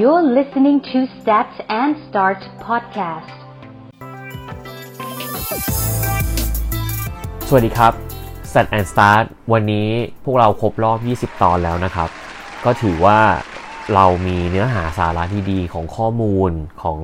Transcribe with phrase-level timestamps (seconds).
[0.00, 3.36] You're listening to Stats and Start podcast.
[7.48, 7.92] สวัสดีครับ
[8.52, 9.88] Set and Start วันนี้
[10.24, 10.98] พวกเราครบรอบ
[11.34, 12.08] 20 ตอนแล้วนะครับ
[12.64, 13.18] ก็ถือว่า
[13.94, 16.50] เรามีเนื้อหาสาระที่ดีของข้อมูล
[16.82, 16.98] ของ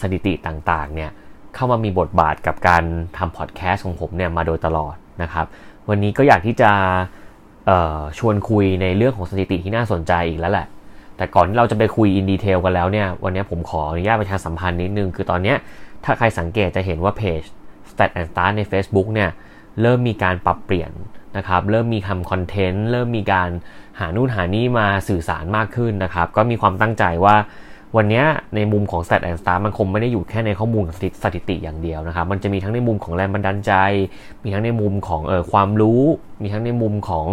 [0.00, 1.10] สถิติต่างๆ เนี่ย
[1.54, 2.82] เข้ามามีบทบาทกับการ
[3.16, 5.46] ทำพอดแคสต์ของผมเนี่ยมาโดยตลอดนะครับ
[5.88, 6.70] วันนี้ก็อยากที่จะ
[8.18, 10.66] ชวนคุยในเรื่องของสถิติที่น่าสนใจอีกแล้วแหละ
[11.16, 15.54] แต่ก่อนที่เราจะไปคุยอินดีเทลกันแล้วเนี่ย วันนี้ผมขออนุญาตประชาสัมพันธ์นิดนึง คือตอนนี้
[16.04, 17.42] ถ้าใครสังเกตจะเห็นว่าเพจ
[17.90, 19.30] Stat and Start ใน Facebook เนี่ย
[19.82, 20.90] เริ่มมีการปรับเปลี่ยน
[21.36, 23.48] นะครับ เริ่มมีทำคอนเทนต์ เริ่มมีการ
[23.98, 27.36] หานู่นหานี่มาสื่อสารมากขึ้นนะครับ ก็มีความตั้งใจว่า
[27.96, 28.24] วันนี้
[28.54, 30.84] ในมุมของ Stat and Star มันคงไม่ได้อยู่แค่ในข้อมูล
[31.22, 33.72] สถิติอย่างเดียวนะครับ มันจะมีทั้งในมุมของแรงบันดาลใจ
[34.44, 36.02] มีทั้งในมุมของออความรู้
[36.42, 37.26] มีทั้งในมุมของ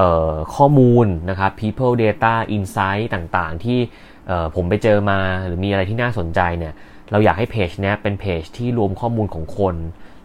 [0.00, 3.78] ออข้อมูลนะครับ people data insight ต่างๆ ที่
[4.54, 6.72] ผมไปเจอมาหรือมีอะไรที่น่าสนใจเนี่ย
[7.10, 9.74] เราอยากให้เพจนี้เป็นเพจที่รวมข้อมูลของคน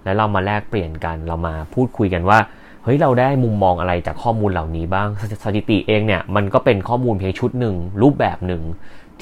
[0.03, 2.39] แล้วเรามาแลกเปลี่ยนกัน เรามาพูดคุยกันว่า
[2.83, 5.07] เฮ้ยเราได้มุมมองอะไรจากข้อมูลเหล่านี้บ้าง
[5.45, 8.63] สถิติเองเนี่ยมันก็เป็นข้อมูลเพียงชุดหนึ่งรูปแบบหนึ่ง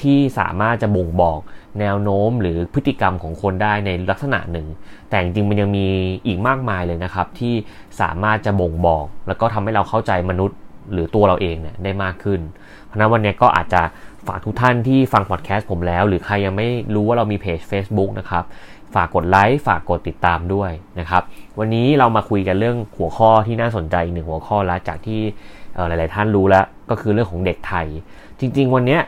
[0.02, 1.40] ที่สามารถจะบ่งบอก
[1.80, 4.66] แนวโน้มหรือพฤติกรรมของคนได้ในลักษณะหนึ่ง
[5.08, 5.86] แต่จริงมันยังมี
[6.26, 7.54] อีกมากมายเลยนะครับ ที่
[8.00, 10.58] สามารถจะบ่งบอก แล้วก็ทำให้เราเข้าใจมนุษย์
[10.92, 12.40] หรือตัวเราเองเนี่ยได้มากขึ้น
[12.84, 13.82] เพราะนั้นวันนี้ก็อาจจะ
[14.26, 18.44] ฝากทุกท่านที่ฟังพอดแคสต์ผมแล้ว หรือใครยังไม่รู้ว่าเรามีเพจ Facebook นะครับ
[18.94, 21.22] ฝากกดไลค์ฝากกดติดตามด้วยนะครับ
[21.58, 25.20] วันนี้เรามาคุยกันเรื่องหัวข้อที่น่าสนใจอีกหนึ่งหัวข้อล้วจากที่
[25.88, 27.86] หลาย ๆ ท่านรู้แล้วก็คือเรื่องของเด็กไทย
[28.40, 28.98] จริง ๆ วันนี้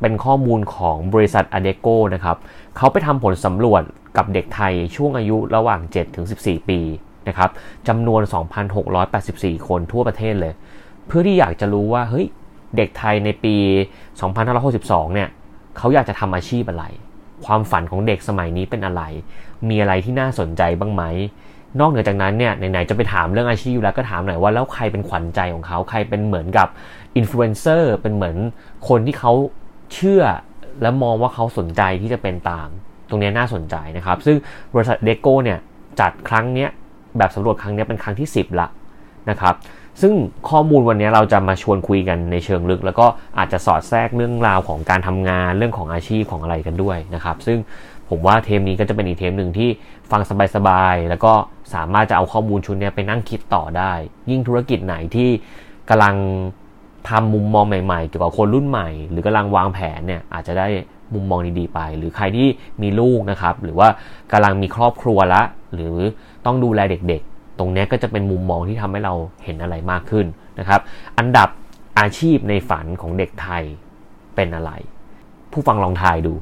[0.00, 2.36] เป็นข้อมูลของบริษัท a d e c o นะครับ
[2.76, 3.82] เขาไปทำผลสำรวจ
[4.16, 5.80] กับเด็กไทยช่วงอายุระหว่าง
[6.24, 6.80] 7-14 ปี
[7.28, 7.50] นะครับ
[7.88, 8.22] จำนวน
[8.94, 10.52] 2,684 คนทั่วประเทศเลย
[11.06, 12.26] เพื่อที่อยากจะรู้ว่าเฮ้ย
[12.76, 13.54] เด็กไทยในปี
[14.36, 15.28] 2562 เนี่ย
[15.76, 16.84] เขาอยากจะทำอาชีพอะไร
[17.44, 19.02] ความฝันของเด็กสมัยนี้เป็นอะไร
[19.68, 21.02] มีอะไรที่น่าสนใจบ้างไหม
[21.80, 26.68] นอกเหนือจากนั้นเนี่ยไหนๆจะไปถามเรื่องอาชีพแล้วก็ถามหน่อยว่าแล้วใครเป็นขวัญใจของเขา ใครเป็นเหมือนกับ
[27.16, 28.36] อินฟลูเอนเซอร์เป็นเหมือน
[28.88, 29.32] คนที่เขา
[29.94, 30.22] เชื่อ
[30.82, 32.68] และมองว่าเขาสนใจที่จะเป็นตาม
[33.08, 34.36] ตรงนี้น่าสนใจนะครับ ซึ่ง
[34.74, 35.58] บริษัทเดโก้เนี่ย
[36.00, 36.66] จัดครั้งนี้
[37.18, 38.68] แบบสำรวจครั้งนี้เป็นครั้งที่ 10 ละ
[39.30, 39.54] นะครับ
[40.00, 40.12] ซึ่ง
[40.50, 43.06] ข้อมูลวันนี้เราจะมาชวนคุยกันในเชิงลึก แล้วก็
[43.38, 47.58] อาจจะสอดแทรกเรื่องราวของการทำงานเรื่องของอาชีพของอะไรกันด้วยนะครับ ซึ่ง
[48.08, 49.70] ผมว่าเทมนี้ก็จะเป็นอีกเทมหนึ่งที่
[50.10, 50.20] ฟัง
[50.56, 51.32] สบายๆ แล้วก็
[51.74, 53.92] สามารถจะเอาข้อมูลชุดนี้ไปนั่งคิดต่อได้
[54.30, 55.30] ยิ่งธุรกิจไหนที่
[55.90, 56.16] กำลัง
[57.08, 60.66] ทำมุมมองใหม่ๆ เกี่ยวกับคนรุ่นใหม่ หรือกำลังวางแผนเนี่ยอาจจะได้
[61.14, 62.48] มุมมองดีๆไป หรือใครที่
[62.82, 63.88] มีลูกนะครับ หรือว่า
[64.32, 65.42] กำลังมีครอบครัวละ
[65.74, 65.96] หรือ
[66.46, 69.14] ต้องดูแลเด็กๆ ตรงนี้ก็จะเป็นมุมมองที่ทำให้เรา
[69.44, 70.26] เห็นอะไรมากขึ้น
[70.58, 70.80] นะครับ
[71.18, 71.48] อันดับ
[71.98, 73.64] อาชีพในฝันของเด็กไทย
[74.34, 74.72] เป็นอะไร
[75.52, 76.34] ผู้ฟังลองทายดู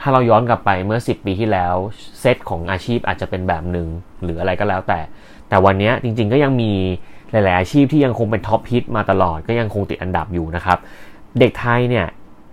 [0.00, 1.74] ถ้าเราย้อนกลับไปเมื่อ 10 ปีที่แล้ว
[2.20, 3.88] เซตของอาชีพอาจจะเป็นแบบหนึ่ง
[4.24, 5.00] หรืออะไรก็แล้วแต่
[5.48, 6.72] แต่วันนี้จริงๆก็ยังมี
[7.32, 10.78] หลาย ๆ อาชีพที่ยังคงเป็นท็อปฮิตมาตลอดก็ยังคงติดอันดับอยู่นะครับ
[11.38, 12.06] เด็กไทยเนี่ย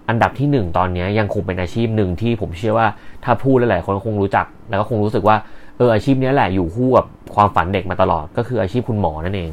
[0.09, 2.87] อันดับที่ 1 ตอนนี้ยังคงเป็นอาชีพหนึ่งที่ผมเชื่อว่า
[3.23, 5.37] ถ้าพูดหลาย ๆ คนคงรู้จัก แล้วก็คงรู้สึกว่า
[5.77, 7.05] เอออาชีพนี้แหละอยู่คู่กับ
[7.35, 9.51] ความฝันเด็กมาตลอด ก็คืออาชีพคุณหมอนั่นเอง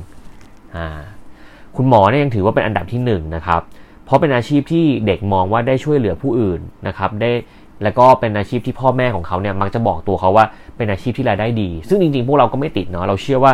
[0.76, 0.86] อ่า
[1.76, 3.60] คุณหมอเนี่ยยังถือว่าเป็นอันดับที่1นนะครับ
[4.04, 7.30] เพราะเป็นอาชีพที่เด็กมองว่าได้ช่วยเหลือผู้อื่นนะครับได้
[7.82, 10.44] แล้วก็เป็นอาชีพที่พ่อแม่ของเขาเนี่ยมักจะบอกตัวเขาว่า
[10.76, 13.52] เป็นอาชีพที่รายได้ดี ซึ่งจริง ๆ พวกเราก็ไม่ติดเนาะเราเชื่อว่า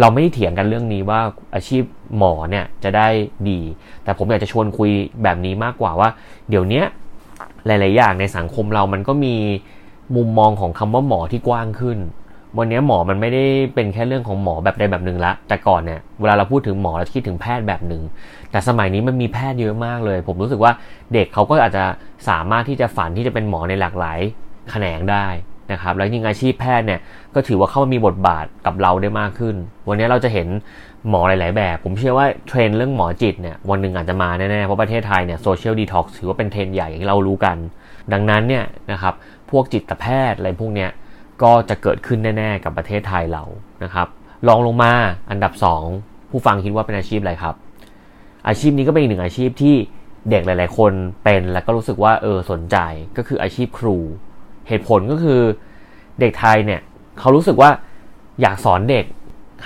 [0.00, 1.20] เราไม่ได้เถียงกันเรื่องนี้ว่า
[1.54, 1.82] อาชีพ
[2.18, 3.08] หมอเนี่ยจะได้
[3.48, 3.60] ดี
[4.04, 4.90] แต่ผมอยากจะชวนคุย
[5.22, 6.08] แบบนี้มากกว่าว่า
[6.50, 6.82] เดี๋ยวนี้
[7.66, 9.34] หลาย ๆ อย่างในสังคมเรามันก็มี
[10.16, 11.98] มุมมองของคำว่าหมอที่กว้างขึ้น
[12.58, 18.02] วันนี้หมอมันไม่ได้เป็นแค่เรื่องของหมอแบบใดแบบหนึ่งละ แต่ก่อนเนี่ยเวลาเราพูดถึงหมอเราคิดถึงแพทย์แบบหนึ่ง
[18.50, 20.72] แต่สมัยนี้มันมีแพทย์เยอะมากเลย ผมรู้สึกว่า
[21.12, 21.84] เด็กเขาก็อาจจะ
[22.28, 24.18] สามารถที่จะฝันที่จะเป็นหมอในหลากหลาย
[24.70, 25.26] แขนงได้
[25.72, 27.00] นะครับแล้วยิ่งอาชีพแพทย์เนี่ย
[27.34, 29.56] ก็ถือว่าเข้ามามีบทบาทกับเราได้มากขึ้น
[29.88, 30.48] วันนี้เราจะเห็น
[31.08, 37.56] หมอหลาย ๆ แบบ ผมเชื่อว่าเทรนด์เรื่องหมอจิตเนี่ยวันหนึ่งอาจจะมาแน่ ๆ เพราะประเทศไทยเนี่ย social detox ถือว่าเป็นเทรนด์ใหญ่อย่างที่เรารู้กัน
[38.12, 39.14] ดังนั้นเนี่ยนะครับ
[39.50, 40.90] พวกจิตแพทย์อะไรพวกเนี้ย
[41.42, 43.44] ก็จะเกิดขึ้นแน่ ๆ กับประเทศไทยเรา
[43.84, 44.08] นะครับ
[44.48, 44.92] ลองลงมา
[45.30, 45.52] อันดับ
[45.92, 47.54] 2 ผู้ฟังคิดว่าเป็นอาชีพอะไรครับ
[48.48, 49.74] อาชีพนี้ก็เป็นอีกหนึ่งอาชีพที่
[50.30, 50.92] เด็กหลาย ๆ คน
[51.24, 52.76] เป็นแล้วก็รู้สึกว่าเออสนใจ
[53.16, 53.98] ก็คืออาชีพครู
[54.70, 55.40] เหตุผลก็คือ
[56.20, 56.80] เด็กไทยเนี่ย
[57.18, 57.70] เขารู้สึกว่า
[58.40, 59.04] อยากสอนเด็ก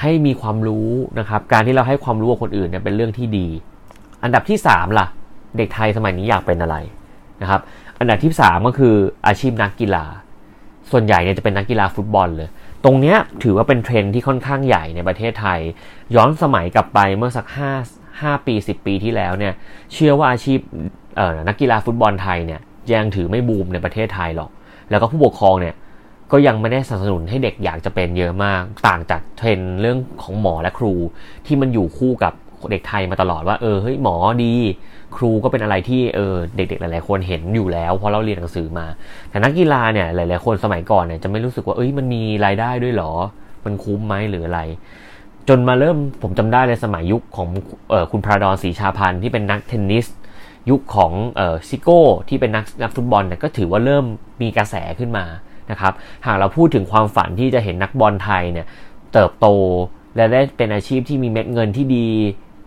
[0.01, 3.49] ให้มีความรู้นะครับ การที่เราให้ความรู้กับคนอื่นเนี่ยเป็นเรื่องที่ดี
[4.23, 5.07] อันดับที่ 3 ล่ะ
[5.57, 6.77] เด็กไทยสมัยนี้อยากเป็นอะไร
[7.43, 7.61] นะครับ
[7.99, 8.95] อันดับที่ 3 ก็คือ
[9.27, 10.05] อาชีพนักกีฬา
[10.91, 12.49] ส่วนใหญ่เนี่ยจะเป็นนักกีฬาฟุตบอลเลย
[12.85, 15.61] ตรงเนี้ยถือว่าเป็นเทรนที่ค่อนข้างใหญ่ในประเทศไทย
[16.15, 17.47] ย้อนสมัยกลับไปเมื่อสัก
[17.91, 19.53] 5 5 ปี 10 ปีที่แล้วเนี่ย
[19.93, 20.59] เชื่อว่าอาชีพ
[21.49, 22.61] นักกีฬาฟุตบอลไทยเนี่ย
[22.93, 24.51] ยังถือไม่บูมในประเทศไทยหรอก
[24.91, 25.75] แล้วก็ผู้ปกครองเนี่ย
[26.33, 30.95] ก็ยังไม่ได้สนับสนุนให้เด็กอยากจะเป็นเยอะมาก ต่างจากเทรนเรื่องของหมอและครู
[31.47, 32.33] ที่มันอยู่คู่กับ
[32.71, 34.15] เด็กไทยมาตลอดว่าเออเฮ้ยหมอ
[34.45, 34.55] ดี
[35.17, 38.87] ครูก็เป็นอะไรที่เออเด็กๆหลายๆคนเห็นอยู่แล้วเพราะเราเรียนหนังสือมา
[39.31, 43.13] แต่นักกีฬาเนี่ยหลาย ๆ คนสมัยก่อนเนี่ยจะไม่รู้สึกว่าเอ้ยมันมีรายได้ด้วยหรอ
[43.65, 44.61] มันคุ้มไหมหรืออะไร
[45.49, 47.49] จนมาเริ่มผมจำได้ในสมัยยุคของ
[47.93, 50.07] ออคุณพระดอนศรีชาพันธ์ที่เป็นนักเทนนิส
[50.71, 51.13] ยุคของ
[51.69, 54.05] ซิโก้ที่เป็นนักนักฟุตบอลเนี่ยก็ถือว่าเริ่ม
[54.43, 55.25] มีกระแสขึ้นมา
[55.71, 55.93] นะครับ
[56.27, 58.67] หากเราพูดถึงความฝันที่จะเห็นนักบอลไทยเนี่ย
[59.13, 59.47] เติบโต
[60.17, 62.07] และได้เป็นอาชีพที่มีเม็ดเงินที่ดี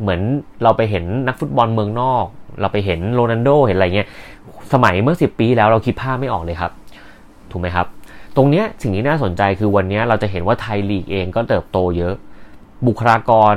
[0.01, 0.21] เหมือน
[0.63, 2.25] เราไปเห็นนักฟุตบอลเมืองนอก
[2.61, 4.07] เราไปเห็นโรนัลโดเห็นอะไรเงี้ย
[4.73, 6.71] สมัยเมื่อ 10 ปีแล้วเราคิดภาพไม่ออกเลยครับ
[7.51, 7.87] ถูกไหมครับ
[8.35, 12.15] ตรงเนี้ยสิ่งที่น่าสนใจคือวันนี้เราจะเห็นว่าไทยลีกเองก็เติบโตเยอะ
[12.87, 13.55] บุคลากร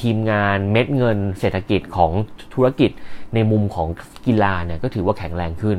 [0.00, 2.12] ทีมงานเม็ดเงินเศรษฐกิจของ
[2.54, 2.90] ธุรกิจ
[3.34, 3.88] ในมุมของ
[4.26, 5.78] กีฬาเนี่ยก็ถือว่าแข็งแรงขึ้น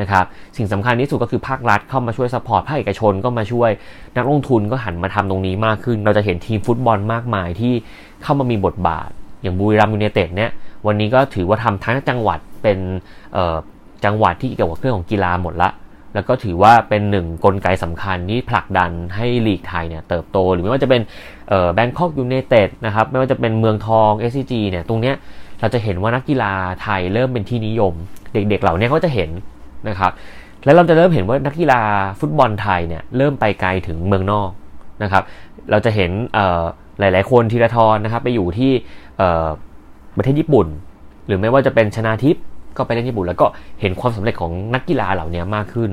[0.00, 0.24] นะครับ
[0.56, 3.70] สิ่งสำคัญที่สุดก็คือภาครัฐเข้ามาช่วย support ภาคเอกชนก็มาช่วย
[4.16, 7.72] นักลงทุนก็หันมาทำตรงนี้มากขึ้น เราจะเห็นทีมฟุตบอลมากมายที่
[8.22, 9.08] เข้ามามีบทบาท
[9.42, 10.50] อย่างบุรีรัมย์ยูเนเต็ดเนี่ย
[10.86, 12.78] วันนี้ก็ถือว่าทำทั้งจังหวัดเป็น
[14.04, 15.70] จังหวัดที่เกี่ยวกับเรื่องของกีฬาหมดละ
[16.16, 21.02] แล้วก็ถือว่าเป็นหนึ่งกลไกสำคัญที่ผลักดันให้ลีกไทยเนี่ยเติบโต หรือไม่ว่าจะเป็น
[21.74, 25.14] แบงคอกยูเนเต็ดนะครับไม่ว่าจะเป็นเมืองทอง SCG เนี่ยตรงเนี้ย
[25.60, 26.52] เราจะเห็นว่านักกีฬา
[26.82, 27.92] ไทยเริ่มเป็นที่นิยม
[28.32, 29.30] เด็กๆเหล่านี้เขาจะเห็น
[29.88, 30.12] นะครับ
[30.64, 31.80] แล้วเราจะเริ่มเห็นว่านักกีฬา
[32.20, 34.50] ฟุตบอลไทยเนี่ยเริ่มไปไกลถึงเมืองนอก
[35.02, 35.22] นะครับ
[35.70, 36.10] เราจะเห็น
[37.00, 38.72] หลาย ๆ คนทีละทรนะครับไปอยู่ที่
[40.16, 40.66] ประเทศญี่ปุ่น
[41.26, 42.44] หรือไม่ว่าจะเป็นชนาทิพย์
[42.76, 43.46] ก็ไปเล่นญี่ปุ่นแล้วก็
[43.80, 45.90] เห็นความสำเร็จของนักกีฬาเหล่านี้มากขึ้น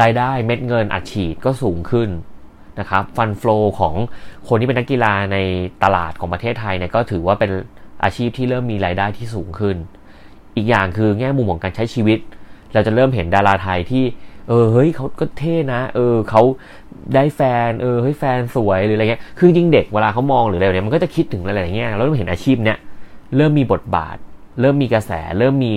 [0.00, 2.08] รายได้เม็ดเงินอัดฉีดก็สูงขึ้น
[2.80, 3.94] นะครับฟันฟลอของ
[4.48, 5.38] คนที่เป็นนักกีฬาใน
[5.84, 7.50] ตลาดของประเทศไทยเนี่ยก็ถือว่าเป็น
[8.04, 9.76] อาชีพที่เริ่มมีรายได้ที่สูงขึ้น
[10.56, 12.18] อีกอย่างคือแง่มุมของการใช้ชีวิต
[12.74, 14.04] เราจะเริ่มเห็นดาราไทยที่
[14.48, 16.42] เออเฮ้ยเขาก็เท่นะ เออเขา
[17.14, 22.78] ได้แฟนเออเฮ้ยแฟนสวยหรืออะไรเงี้ยคือจริงเด็กเวลาเขามองหรืออะไรเนี่ยมันก็จะคิดถึงอะไรอย่างเงี้ยเราเริ่มเห็นอาชีพเนี้ย
[23.36, 24.16] เริ่มมีบทบาท
[24.60, 25.76] เริ่มมีกระแส เริ่มมี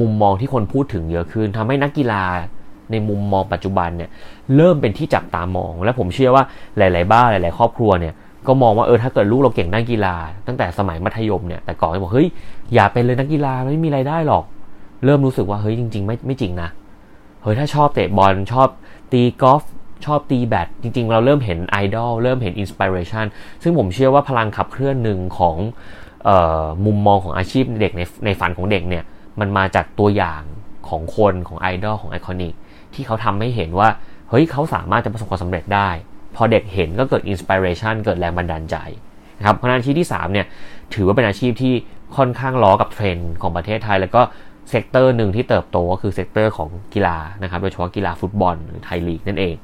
[0.00, 2.24] มุมมองที่คนพูดถึงเยอะขึ้นทำให้นักกีฬา
[2.90, 4.10] ในมุมมองปัจจุบันเนี่ย
[4.56, 6.44] เริ่มเป็นที่จับตามอง และผมเชื่อว่า
[6.78, 8.14] หลาย ๆ บ้านหลาย ๆ ครอบครัวเนี่ย
[8.46, 10.14] ก็มองว่าเออถ้าเกิดลูกเราเก่งด้านกีฬา
[10.46, 12.28] ตั้งแต่สมัยมัธยมเนี่ยแต่ก่อนบอกเฮ้ย
[12.74, 14.44] อย่าเป็นเลยนักกีฬาไม่มีรายได้หรอก
[15.04, 16.68] เริ่มรู้สึกว่าเฮ้ยจริง ๆ ไม่ไม่จริงนะ
[17.42, 18.68] เฮ้ยถ้าชอบเตะบอลชอบ
[19.12, 19.62] ตีกอล์ฟ
[20.06, 23.26] ชอบตีแบดจริง ๆ เราเริ่มเห็นไอดอลเริ่มเห็น inspiration
[23.62, 25.56] ซึ่งผมเชื่อว่าพลังขับเคลื่อนหนึ่งของ
[26.84, 29.04] มุมมองของอาชีพเด็กในในฝันของเด็กเนี่ย
[29.40, 30.42] มันมาจากตัวอย่าง
[30.88, 32.54] ของคนของไอดอลของ iconic
[32.94, 33.88] ที่เขาทำให้เห็นว่า
[34.30, 35.88] เฮ้ยเขาสามารถจะประสบความสำเร็จได้
[36.34, 38.76] พอเด็กเห็นก็เกิด inspiration เกิดแรงบันดาลใจ
[39.38, 40.46] นะครับเพราะนั้นอาชีพที่3เนี่ย
[40.94, 41.74] ถือว่าเป็นอาชีพที่
[42.16, 44.22] ค่อนข้างล้อกับเทรนด์ของประเทศไทย แล้วก็
[44.70, 49.54] sector หนึ่งที่เติบโตก็คือ sector ของกีฬานะครับโดยเฉพาะกีฬาฟุตบอลหรือไทยลีกนั่นเอง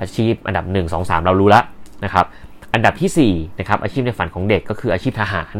[0.00, 1.64] อาชีพอันดับ 1 2 3 เรารู้แล้ว
[2.04, 2.26] นะครับ
[2.74, 5.54] อันดับที่4นะครับอาชีพในฝันของเด็กก็คืออาชีพทหาร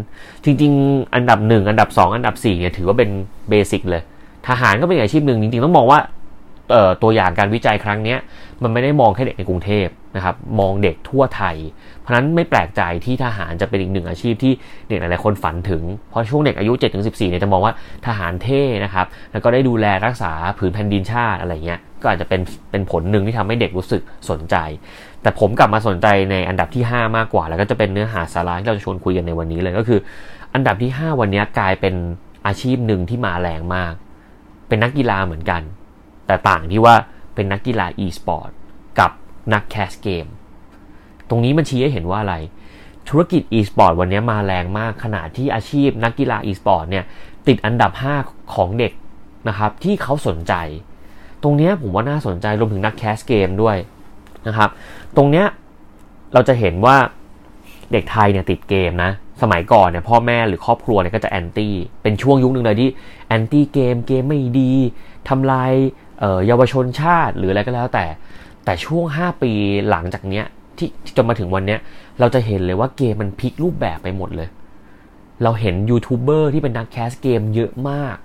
[0.45, 3.11] จริง ๆ อันดับ 1 อันดับ 2 อันดับ4เนี่ยถือว่าเป็น
[3.51, 4.03] basic เลย
[4.49, 6.01] ทหารก็เป็นอาชีพหนึ่งจริงๆ ต้องมองว่า
[7.03, 8.17] ตัวอย่างการวิจัยครั้งนี้
[8.63, 9.87] มันไม่ได้มองแค่เด็กในกรุงเทพ
[10.17, 11.57] นะครับมองเด็กทั่วไทย
[12.01, 14.53] เพราะนั้นไม่แปลกใจที่ทหารจะเป็นอีกหนึ่งอาชีพที่
[14.89, 16.73] เด็กหลายๆคนฝันถึง เพราะช่วงเด็กอายุ
[17.03, 17.73] 7-14เนี่ยจะมองว่า
[18.07, 22.41] ทหารเท่นะครับแล้วก็ได้ดูแลรักษาผืนแผ่นดินชาติอะไรเงี้ยก็อาจจะเป็น
[22.71, 24.57] เป็นผลหนึ่งที่ทำให้เด็กรู้สึกสนใจ
[25.23, 30.01] แต่ผมกลับมาสนใจในอันดับที่ 5 มากกว่า แล้วก็จะเป็นเนื้อหาสาระที่เราจะชวนคุยกันในวันนี้เลยก็คือ
[30.55, 31.95] อันดับที่ 5 วันนี้กลายเป็น
[32.47, 33.95] อาชีพหนึ่งที่มาแรงมาก
[34.69, 35.63] เป็นนักกีฬาเหมือนกัน
[36.27, 36.95] แต่ต่างที่ว่า
[37.35, 38.51] เป็นนักกีฬา e-sport
[38.99, 39.11] กับ
[39.55, 40.27] นักแคสเกม
[41.29, 42.37] ตรงนี้มันชี้ให้เห็นว่าอะไร
[43.09, 47.05] ธุรกิจ e-sport วันนี้มาแรงมากขณะที่อาชีพนักกีฬา e-sport เนี่ย
[47.47, 48.93] ติดอันดับ 5 ของเด็ก
[49.49, 50.55] นะครับที่เขาสนใจ
[51.43, 53.77] ตรงนี้ผมว่าน่าสนใจรวมถึงนักแคสเกมด้วย
[54.47, 54.71] นะครับ
[55.17, 55.47] ตรงเนี้ย
[56.35, 56.97] เราจะเห็นว่า
[57.93, 59.11] เด็กไทยเนี่ยติดเกมนะ
[59.43, 62.91] สมัยก่อนเนี่ยพ่อแม่หรือครอบครัวเนี่ยก็จะ anti เป็นช่วงยุคหนึ่งเลยที่
[63.29, 64.73] anti เกมเกมไม่ดี
[65.29, 65.73] ทำลาย
[66.47, 68.07] เยาวชนชาติหรืออะไรก็แล้วแต่
[68.65, 69.53] แต่ช่วง 5 ปี
[69.91, 70.45] หลังจากเนี้ย
[70.79, 71.81] ที่จนมาถึงวันเนี้ย
[72.21, 74.49] เราจะเห็นเลยว่าเกมมันพลิกรูปแบบไปหมดเลย
[75.43, 78.17] เราเห็นยูทูบเบอร์ที่เป็นนัก cast เกมเยอะมาก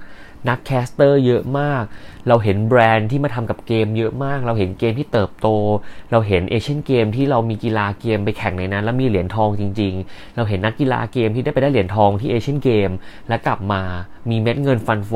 [0.50, 1.84] นัก caster เยอะมาก
[2.28, 5.48] เราเห็นแบรนด์ที่มาทำกับเกมเยอะมาก เราเห็นเกมที่เติบโต
[6.12, 12.90] เราเห็นเอเชียนเกมที่เรามีกีฬาเกมไปแข่งในนั้น แล้วมีเหรียญทองจริง ๆ เราเห็นนักกีฬาเกมที่ได้ไปได้เหรียญทองที่เอเชียนเกม
[13.30, 13.82] และกลับมา
[14.30, 15.12] มีเม็ดเงิน fund flow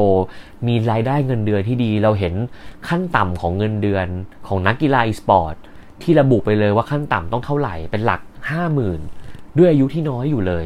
[0.67, 2.33] มีรายได้เงินเดือนที่ดี เราเห็น
[2.87, 4.07] ขั้นต่ำของเงินเดือน
[4.47, 5.55] ของนักกีฬาอีสปอร์ต
[6.01, 8.21] ที่ระบุไปเลยว่าขั้นต่ำต้องเท่าไหร่เป็นหลัก
[8.89, 10.65] 50,000 ด้วยอายุที่น้อยอยู่เลย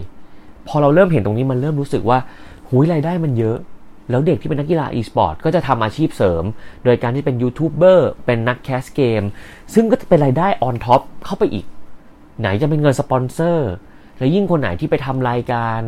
[0.67, 2.17] พอเราเริ่มเห็นตรงนี้มันเริ่มรู้สึกว่า
[2.69, 3.57] หุยรายได้มันเยอะ
[4.09, 6.43] แล้วเด็กที่เป็นนักกีฬา e-sport ก็จะทำอาชีพเสริม
[6.83, 9.21] โดยการที่เป็นยูทูบเบอร์เป็นนัก cast เกม
[9.73, 11.65] ซึ่งก็จะเป็นรายได้ on top เข้าไปอีก
[12.39, 13.71] ไหนจะเป็นเงินสปอนเซอร์
[14.17, 15.81] แล้วยิ่งคนไหนที่ไปทำรายการ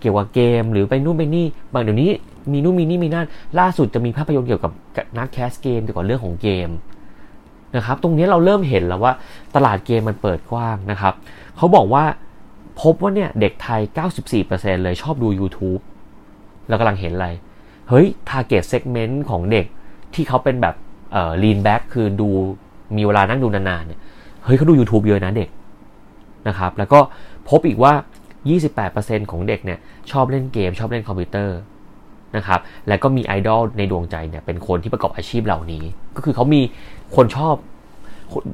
[0.00, 2.10] เกี่ยวกับเกม หรือไปนู่นไปนี่ บางเดี๋ยวนี้
[2.52, 3.26] มีนู่นมีนี่มีนั่น
[3.58, 4.72] ล่าสุดจะมีภาพยนตร์เกี่ยวกับ
[5.18, 6.68] นัก cast เกมเกี่ยวกับเรื่องของเกม
[7.76, 9.12] นะครับ ตรงนี้เราเริ่มเห็นแล้วว่า
[9.54, 11.14] ตลาดเกมมันเปิดกว้างนะครับ
[11.56, 12.04] เขาบอกว่า
[12.82, 13.80] พบว่าเนี่ยเด็กไทย
[14.32, 15.80] 94%เลยชอบดู YouTube
[16.68, 17.28] เรากำลังเห็นอะไร
[17.88, 19.66] เฮ้ย target segment ของเด็ก
[20.14, 20.74] ที่เขาเป็นแบบ
[21.12, 22.28] เอ่อ lean back คือดู
[22.96, 24.00] มีเวลานั่งดูนานๆเนี่ย
[24.44, 25.48] เฮ้ยเขาดู YouTube เยอะนะเด็ก
[26.48, 27.00] นะครับ แล้วก็
[27.48, 27.92] พบอีกว่า
[28.62, 29.78] 28%ของเด็กเนี่ย
[30.10, 31.58] ชอบเล่นเกม ชอบเล่นคอมพิวเตอร์
[32.36, 35.84] นะครับ แล้วก็มีไอดอลในดวงใจเนี่ยเป็นคนที่ประกอบอาชีพเหล่านี้
[36.16, 36.60] ก็คือเขามี
[37.16, 37.54] คนชอบ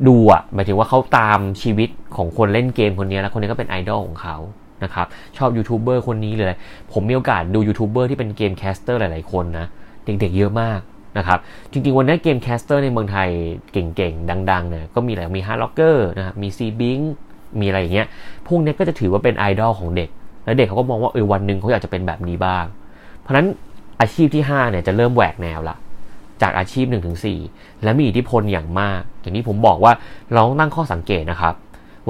[0.09, 4.37] ดูอะหมายถึงว่าเขาตามชีวิตของคนเล่นเกมคนนี้แล้วคนนี้ก็เป็นไอดอลของเขา
[4.85, 5.07] นะครับ
[5.37, 6.55] ชอบยูทูบเบอร์คนนี้เลย
[6.93, 9.67] ผมมีโอกาสดูยูทูบเบอร์ที่เป็น game caster หลายๆคนนะ
[10.05, 10.81] เด็กๆเยอะมาก
[11.19, 11.39] นะครับ
[11.73, 13.29] จริงๆ วันนี้ game caster ในเมืองไทย
[13.73, 16.99] เก่งๆ ดังๆเนี่ยก็มีอะไรมี Heartrocker นะครับมี Zbing
[17.61, 18.07] มีอะไรอย่างเงี้ย
[18.47, 20.09] พวกนี้ก็จะถือว่าเป็นไอดอลของเด็ก
[20.45, 22.65] แล้วเด็กเขาก็มองว่าเออวันหนึ่งเขาอยากจะเป็นแบบนี้บ้าง
[23.21, 23.47] เพราะฉะนั้น
[24.01, 25.77] อาชีพที่5เนี่ยจะเริ่มแหวกแนวละ
[26.43, 26.87] จากอาชีพ
[27.35, 29.93] 1-4 และมีอิทธิพลอย่างมาก อย่างที่ผมบอกว่า
[30.33, 31.55] เราต้องตั้งข้อสังเกตนะครับ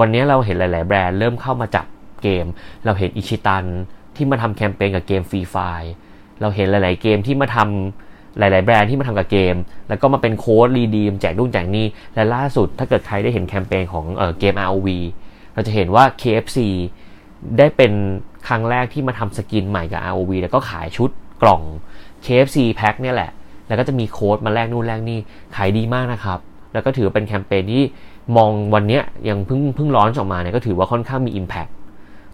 [0.01, 1.87] วันนี้เราเห็นหลาย ๆ แบรนด์เริ่มเข้ามาจับ
[2.23, 2.45] เกม
[2.85, 3.65] เราเห็นอิชิตัน
[4.17, 5.57] ที่มาทำแคมเปญกับเกมฟรีไฟ
[6.41, 9.57] เราเห็นหลาย ๆ เกมที่มาทำหลาย ๆ แบรนด์ที่มาทำกับเกม
[9.89, 14.89] แล้วก็มาเป็น code redeem แจกนู่นแจกนี่และล่าสุดถ้าเกิดใครได้เห็นแคมเปญของเออเกม ROV
[15.55, 16.59] เราจะเห็นว่า KFC
[17.59, 17.93] ได้เป็น
[18.49, 21.11] ครั้งแรกที่มาทำ skin ใหม่กับ ROV แล้วก็ขายชุด
[21.43, 21.63] กล่อง
[22.25, 23.31] KFC pack เนี่ยแหละ
[23.69, 25.19] แล้วก็จะมีโค้ดมาแลกนู่นแลกนี่
[25.57, 26.39] ขายดีมากนะครับ
[26.73, 27.85] แล้วก็ถือเป็นแคมเปญที่
[28.37, 31.71] มองวันนี้ยังเพิ่งเพิ่งร้อนออกมาเนี่ยก็ถือว่าค่อนข้างมี Impact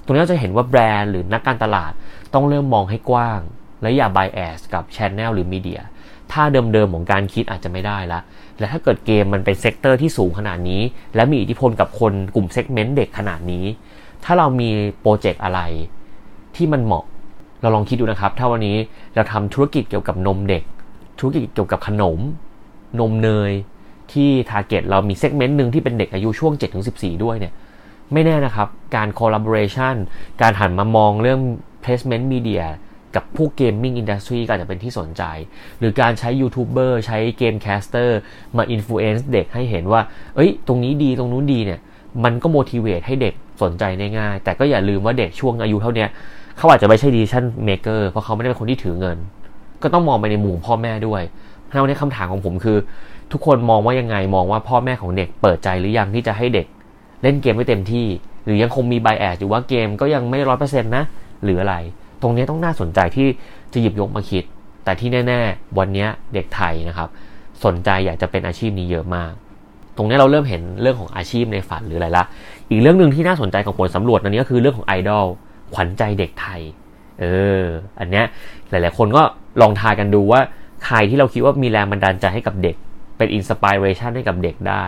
[0.06, 1.92] ตรงนี้เราจะเห็นว่าแบรนด์หรือนักการตลาด
[2.34, 3.40] ต้องเริ่มมองให้กว้าง
[3.82, 8.20] และอย่า bias กับ Channel หรือ media ท่าเดิมๆของการคิดอาจจะไม่ได้ละ
[8.58, 10.82] และถ้าเกิดเกมมันเป็น sector ที่สูงขนาดนี้
[11.14, 13.64] และมีอิทธิพลกับคนกลุ่ม segment เด็กขนาดนี้
[14.24, 14.68] ถ้าเรามี
[15.00, 15.60] โปรเจกต์อะไร
[16.56, 17.04] ที่มันเหมาะ
[17.62, 18.76] เราลองคิดดูนะครับ ถ้าวันนี้
[19.14, 20.62] เราทำธุรกิจเกี่ยวกับนมเด็ก
[21.18, 22.18] ธุรกิจเกี่ยวกับขนม
[23.00, 23.52] นมเนย
[24.12, 26.52] ที่ target เรามี segment หนึ่งที่เป็นเด็กอายุช่วง
[26.88, 27.52] 7-14 ด้วยเนี่ย
[28.12, 29.96] ไม่แน่นะครับ การ collaboration
[30.42, 31.40] การหันมามองเรื่อง
[31.82, 32.64] placement media
[33.14, 35.22] กับพวก gaming industry ก็อาจจะเป็นที่สนใจ
[35.78, 38.18] หรือการใช้ยูทูบเบอร์ใช้ game caster
[38.56, 40.00] มา influence เด็กให้เห็นว่า
[40.36, 41.80] เอ้ย ตรงนี้ดีตรงนู้นดีเนี่ย
[42.24, 46.06] มันก็ motivate ให้เด็กสนใจได้ง่าย แต่ก็อย่าลืมว่าเด็กช่วงอายุเท่านี้
[46.56, 49.16] เขาอาจจะไม่ใช่ decision maker เพราะเขาไม่ได้เป็นคนที่ถือเงิน
[49.82, 51.22] ก็ต้องมองไปในมุมพ่อแม่ด้วย
[51.66, 52.78] เพราะนี้คำถามของผมคือ
[53.32, 56.66] ทุกคนมองว่ายังไงมองว่าพ่อแม่ของเด็กเปิดใจหรือยังที่จะให้เด็ก
[57.22, 58.06] เล่นเกมไม่เต็มที่
[58.44, 61.04] หรือยังคงมีไบแอดอยู่ว่าเกมก็ยังไม่ร้อยเปอร์เซ็นต์นะ
[61.44, 61.74] หรืออะไร
[62.22, 63.26] ตรงนี้ต้องน่าสนใจที่
[63.72, 64.44] จะหยิบยกมาคิด
[64.84, 67.08] แต่ที่แน่ ๆ วันนี้เด็กไทยนะครับ
[67.64, 69.32] สนใจอยากจะเป็นอาชีพนี้เยอะมาก
[69.96, 72.24] ตรงนี้เราเริ่มเห็นเรื่องของอาชีพในฝันหรืออะไรละ
[72.70, 75.26] อีกเรื่องหนึ่งที่น่าสนใจของผลสำรวจอันนี้ก็คือเรื่องของไอดอล
[75.74, 76.60] ขวัญใจเด็กไทย
[77.20, 77.24] เอ
[77.60, 77.62] อ
[78.00, 78.24] อันเนี้ย
[78.70, 79.22] หลาย ๆ คนก็
[79.60, 80.40] ลองทายกันดูว่า
[80.84, 82.76] ใครที่เราคิดว่ามีแรงบันดาลใจให้กับเด็ก
[83.18, 84.84] เป็นอินสปิเรชันให้กับเด็กได้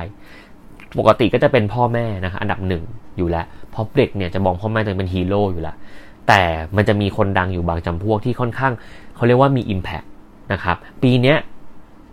[0.99, 2.83] ปกติก็จะเป็นพ่อแม่นะคะอันดับหนึ่ง
[3.17, 5.77] อยู่แล้วเพราะเด็กเนี่ยจะมองพ่อแม่ตัวเองเป็นฮีโร่อยู่แล้ว
[6.29, 6.43] แต่
[6.77, 8.73] มันจะมีคนดังอยู่บางจำพวกที่ค่อนข้าง
[9.15, 10.07] เขาเรียกว่ามี Impact
[10.53, 11.37] นะครับ ปีเนี้ย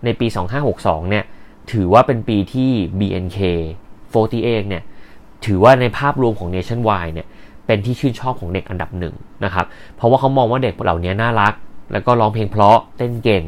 [0.06, 0.28] ในปี
[0.70, 1.24] 2562 เนี่ย
[1.72, 3.40] ถือว่าเป็นปีที่ BNK
[4.14, 4.84] 48 เนี่ย
[5.46, 7.28] ถือว่าในภาพรวมของ Nationwide เนี่ย
[7.66, 9.16] เป็นที่ชื่นชอบของเด็กอันดับหนึ่ง
[9.46, 9.66] นะครับ
[9.96, 11.54] เพราะว่าเขามองว่าเด็กเหล่านี้น่ารัก
[11.92, 13.46] แล้วก็ร้องเพลงเพราะเต้นเก่ง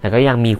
[0.00, 0.52] แล้วก็ยังมี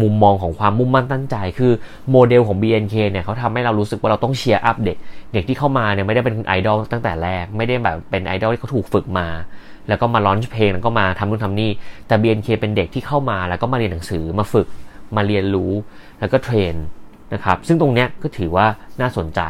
[0.00, 1.72] มุมมองของความมุ่งมั่นตั้งใจ คือ
[2.10, 4.96] โมเดลของ BNK เนี่ยเขาทำให้เรารู้สึกว่าเราต้อง cheer up เด็ก
[5.32, 9.28] เด็กที่เข้ามาเนี่ยไม่ได้เป็นไอดอลตั้งแต่แรก ไม่ได้แบบเป็นไอดอลที่เขาถูกฝึกมา
[9.88, 11.70] แล้วก็มาร้องเพลงแล้วก็มาทำนู่นทำนี่
[12.06, 14.68] แต่ BNK เป็นเด็กที่เข้ามาแล้วก็มาเรียนหนังสือมาฝึก
[15.16, 15.72] มาเรียนรู้
[16.20, 16.74] แล้วก็เทรน
[17.34, 18.66] นะครับ ซึ่งตรงเนี้ยก็ถือว่า
[19.00, 19.40] น่าสนใจ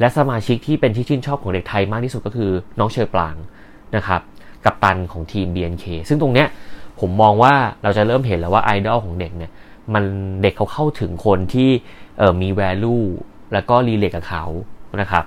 [0.00, 3.36] และสมาชิกที่เป็นที่ชื่นชอบของเด็กไทยมากที่สุดก็คือน้องเชอปลาง
[3.96, 4.20] นะครับ
[4.64, 6.48] กัปตันของทีม BNK ซึ่งตรงเนี้ย
[7.00, 9.50] ผมมองว่าเราจะเริ่มเห็นแล้วว่าไอดอลของเด็กเนี่ย
[9.94, 10.04] มัน
[10.42, 11.70] เด็กเขาเข้าถึงคนที่
[12.18, 13.04] เออมี value
[13.52, 14.44] แล้วก็รีเลทกับเขา
[15.00, 15.24] นะครับ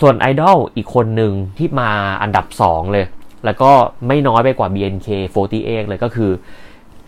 [0.00, 1.90] ส่วนไอดอลอีกคนหนึ่งที่มา
[2.22, 3.06] อันดับ 2 เลย
[3.44, 3.70] แล้วก็
[4.08, 6.30] ไม่น้อยไปกว่า BNK48 เลยก็คือ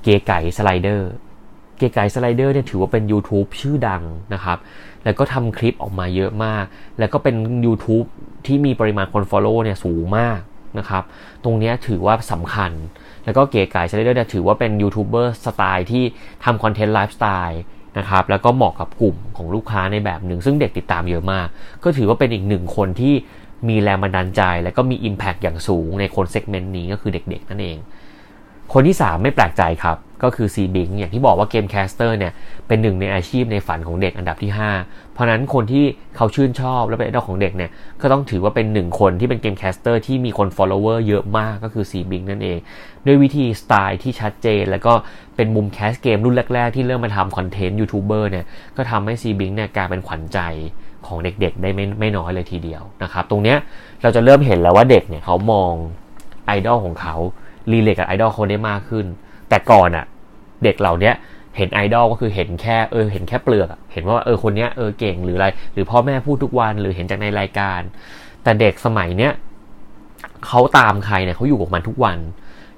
[0.03, 1.11] เก๋ไก๋สไลเดอร์
[1.79, 4.03] เก๋ไก๋สไลเดอร์เนี่ยถือว่าเป็น YouTube ชื่อดัง
[4.35, 4.59] นะครับ
[5.05, 6.65] แล้วก็ทำคลิปออกมาเยอะมาก
[6.99, 7.35] แล้วก็เป็น
[7.67, 8.07] YouTube
[8.47, 10.41] ที่มีปริมาณคน Follow เนี่ยสูงมาก
[10.79, 11.03] นะครับ
[11.45, 12.73] ตรงนี้ถือว่าสำคัญ
[13.25, 16.05] แล้วก็เก๋ไก๋สไลเดอร์ถือว่าเป็นยูทูบเบอร์สไตล์ที่
[16.45, 17.61] ทำคอนเทนต์ไลฟ์สไตล์
[17.99, 21.47] นะครับ แล้วก็เหมาะกับกลุ่มของลูกค้าในแบบหนึ่ง ซึ่งเด็กติดตามเยอะมาก
[21.85, 23.15] ก็ถือว่าเป็นอีกหนึ่งคนที่
[23.69, 27.79] มีแรงบันดาลใจ และก็มี Impact อย่างสูงในคน segment นี้ก็คือเด็กๆนั่นเอง
[28.73, 32.33] คนที่ 3 ไม่แปลกใจครับ ก็คือ Zbing อย่างที่บอกว่าเกมแคสเตอร์เนี่ย
[32.69, 34.51] เป็นหนึ่งในอาชีพในฝันของเด็กอันดับที่
[34.83, 35.85] 5 เพราะนั้นคนที่
[36.17, 37.71] เขาชื่นชอบและเป็นไอดอลของเด็กเนี่ย
[38.01, 42.59] ก็ต้องถือว่าเป็นหนึ่งคนที่เป็นเกมแคสเตอร์ที่มีคน follower เยอะมากก็คือ Zbing นั่นเอง
[43.07, 44.93] ด้วยวิธีสไตล์ที่ชัดเจน แล้วก็
[45.37, 48.45] เป็นมุมแคสเกมรุ่นแรก ๆ ที่เริ่มมาทำคอนเทนต์ยูทูบเบอร์เนี่ย
[48.77, 50.39] ก็ทำให้ Zbing เนี่ยกลายเป็นขวัญใจ
[51.07, 53.59] ของเด็กๆ ได้ไม่ไม่น้อยเลยทีเดียวนะครับตรงเนี้ย
[54.03, 55.73] เราจะเริ่มเห็นแล้วว่าเด็กเนี่ยเขามอง
[56.47, 57.15] ไอดอลของเขา
[57.73, 59.07] relate กับไอดอลเขาได้มากขึ้น
[59.49, 60.05] แต่ก่อนอะ
[60.65, 61.13] เด็กเหล่านี้
[61.57, 67.81] เห็นไอดอลก็คือเห็นแค่เออเห็นแค่เปลือกเห็นว่าเออคนเนี้ยเออเก่งหรืออะไร หรือพ่อแม่พูดทุกวันหรือเห็นจากในรายการ
[68.43, 69.33] แต่เด็กสมัยเนี้ย
[70.47, 72.19] เขาตามใครเนี่ยเขาอยู่กับมันทุกวัน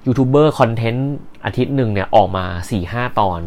[0.07, 1.11] ยูทูบเบอร์คอนเทนต์
[1.45, 3.41] อาทิตย์หนึ่งเนี่ยออกมาสี่ห้าตอน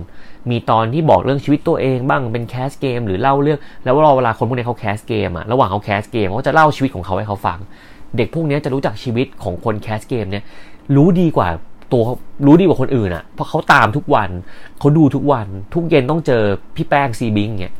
[0.50, 7.60] มีตอนที่บอกเรื่องชีวิตตัวเองบ้างเป็นแคสเกมหรือเล่าเรื่อง แล้วรอเวลาคนพวกนี้เขาแคสเกมอะระหว่างเขาแคสเกมเขาจะเล่าชีวิตของเขาให้เขาฟัง
[8.18, 10.44] เด็กพวกนี้จะรู้จักชีวิตของคนแคสเกมเนี่ย
[10.96, 11.48] รู้ดีกว่า
[11.94, 12.04] ตัว
[12.46, 14.30] รู้ดีกว่าคนอื่นอะเพราะเขาตามทุกวัน
[14.80, 16.44] เขาดูทุกวัน ทุกเย็นต้องเจอ
[16.76, 17.74] พี่แป้ง Zbing เนี่ย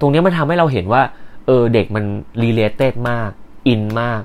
[0.00, 1.02] ตรงนี้มันทำให้เราเห็นว่า
[1.46, 2.04] เออเด็กมัน
[2.42, 3.30] related มาก
[3.68, 4.20] อินมาก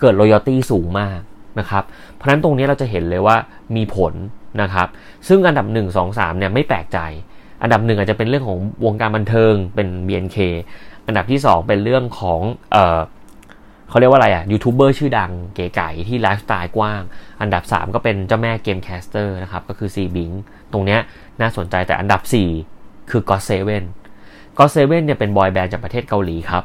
[0.00, 1.20] เกิด loyalty สูงมาก
[1.58, 3.36] นะครับ เพราะฉะนั้นตรงนี้เราจะเห็นเลยว่า
[3.76, 4.14] มีผล
[4.62, 4.88] นะครับ
[5.28, 6.98] ซึ่งอันดับ 1 2 3เนี่ยไม่แปลกใจ
[7.62, 10.38] อันดับหนึ่งอาจจะเป็นเรื่องของวงการบันเทิงเป็น BNK
[11.06, 12.40] อันดับที่ 2 เป็นเรื่องของ
[12.72, 13.00] เออ
[13.88, 17.02] เขาเรียกว่าอะไรอะยูทูบเบอร์ชื่อดังเก๋ไก๋ที่ไลฟ์สไตล์กว้าง
[17.40, 20.34] อันดับ 3 ก็เป็นเจ้าแม่เกมแคสเตอร์นะครับ ก็คือ C b i n g
[20.72, 21.00] ตรงเนี้ย
[21.40, 22.20] น่าสนใจแต่อันดับ
[22.66, 23.82] 4 คือ God Seven
[24.58, 26.64] God Seven เนี่ยเป็นบอยแบนด์จากประเทศเกาหลีครับ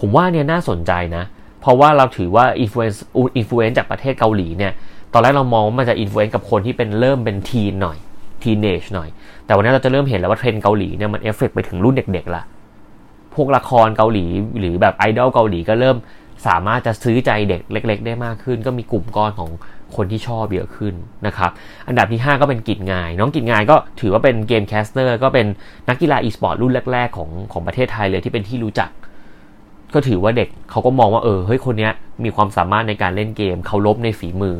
[0.00, 1.24] ผมว่าเนี่ยน่าสนใจนะ
[1.60, 4.72] เพราะว่าเราถือว่า influence influence จากประเทศเกาหลีเนี่ย
[5.12, 7.98] ตอนแรกเรามองว่ามันจะ influence กับคนที่เป็นเริ่มเป็น teen หน่อย
[8.42, 9.08] teenage หน่อย
[9.46, 12.42] แต่วันนี้เราจะเริ่มเห็นแล้วว่าเทรนด์เกาหลีเนี่ยมันเอฟเฟกไปถึงรุ่นเด็กๆละ
[13.34, 14.24] พวกละครเกาหลี
[14.58, 15.96] หรือแบบไอดอลเกาหลีก็เริ่ม
[16.46, 19.50] สามารถจะซื้อใจเด็กเล็ก ๆ ได้มากขึ้น ก็มีกลุ่มก้อนของ
[19.96, 20.94] คนที่ชอบเยอะขึ้น
[21.26, 21.50] นะครับ
[21.88, 25.46] อันดับที่ 5 ก็เป็นกิตงาย น้องกิตงายก็ถือว่าเป็นเกมแคสเตอร์ก็เป็น
[25.88, 28.90] นักกีฬาอีสปอร์ตรุ่นแรก ๆ ของของประเทศไทยเลยที่เป็นที่รู้จัก
[29.94, 31.90] ก็ถือว่าเด็กเขาก็มองว่าเออเฮ้ยคนนี้
[32.24, 34.56] มีความสามารถในการเล่นเกมเคารพในฝีมือ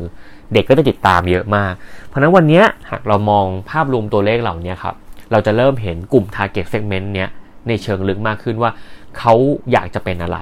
[0.53, 1.73] เด็กก็จะติดตามเยอะมาก
[2.07, 4.95] เพราะนั้นวันนี้หากเรามองภาพรวมตัวเลขเหล่านี้ครับ
[5.31, 7.29] เราจะเริ่มเห็นกลุ่ม target segment เนี้ย
[7.67, 8.71] ในเชิงลึกมากขึ้นว่า
[9.17, 9.33] เขา
[9.71, 10.39] อยากจะเป็นอะไร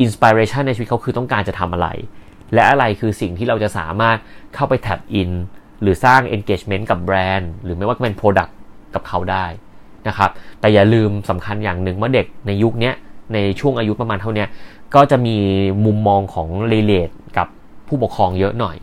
[0.00, 1.88] อินสปิเรชันในชีวิตเขาคือต้องการจะทำอะไร
[2.54, 4.16] และอะไรคือสิ่งที่เราจะสามารถ
[4.54, 5.30] เข้าไปแท็บอิน
[5.82, 8.52] หรือสร้าง engagement กับแบรนด์ หรือไม่ว่าจะเป็น product
[8.94, 9.46] กับเขาได้
[10.08, 12.92] นะครับ แต่อย่าลืมสำคัญอย่างหนึ่งว่าเด็กในยุคนี้
[13.34, 14.46] ในช่วงอายุประมาณเท่านี้
[14.94, 15.36] ก็จะมี
[15.84, 17.46] มุมมองของเรเลทกับ
[17.86, 18.76] ผู้ปกครองเยอะหน่อย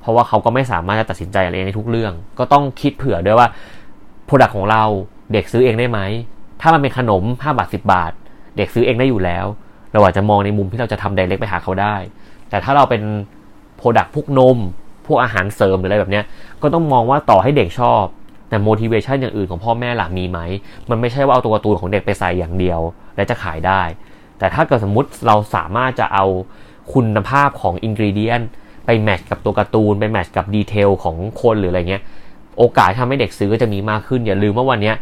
[0.00, 3.48] เพราะว่าเขาก็ไม่สามารถจะตัดสินใจอะไรในทุกเรื่อง ก็ต้องคิดเผื่อด้วยว่า
[4.28, 4.82] product ของเรา
[5.32, 6.00] เด็กซื้อเองได้ไหม
[6.60, 8.12] ถ้ามันเป็นขนม 5 บาท 10 บาท
[8.56, 9.46] เด็กซื้อเองได้อยู่แล้ว
[9.92, 11.96] เราอาจจะมองในมุมที่เราจะทำไดเรกไปหาเขาได้
[12.50, 13.02] แต่ถ้าเราเป็น
[13.76, 14.58] โปรดักพวกนม
[15.06, 16.22] พวกอาหารเสริมหรืออะไรแบบนี้
[16.62, 18.04] ก็ต้องมองว่าต่อให้เด็กชอบ
[18.48, 20.38] แต่ motivation อย่างอื่นของพ่อแม่หลักมีไหม
[20.90, 22.80] มันไม่ใช่ว่าเอาตัวการ์ตูนของเด็กไปใส่อย่างเดียว
[23.16, 23.82] และจะขายได้
[24.38, 26.24] แต่ถ้าเกิดสมมติเราสามารถจะเอา
[26.94, 28.40] คุณภาพของอินกรีเดียน
[28.86, 32.02] ไปแมทช์กับตัวการ์ตูน ไปแมทช์กับดีเทลของคนหรืออะไรเงี้ย
[32.58, 34.92] โอกาสทำให้เด็กซื้อก็จะมีมากขึ้น อย่าลืมว่าวันนี้